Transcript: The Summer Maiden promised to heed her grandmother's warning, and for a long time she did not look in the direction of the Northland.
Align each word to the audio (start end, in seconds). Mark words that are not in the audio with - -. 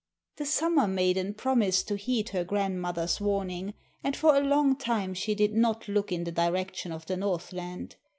The 0.37 0.47
Summer 0.47 0.87
Maiden 0.87 1.35
promised 1.35 1.87
to 1.89 1.95
heed 1.95 2.29
her 2.29 2.43
grandmother's 2.43 3.21
warning, 3.21 3.75
and 4.03 4.15
for 4.17 4.35
a 4.35 4.39
long 4.43 4.75
time 4.75 5.13
she 5.13 5.35
did 5.35 5.53
not 5.53 5.87
look 5.87 6.11
in 6.11 6.23
the 6.23 6.31
direction 6.31 6.91
of 6.91 7.05
the 7.05 7.17
Northland. 7.17 7.97